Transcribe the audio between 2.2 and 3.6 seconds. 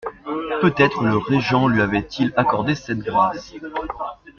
accordé cette grâce.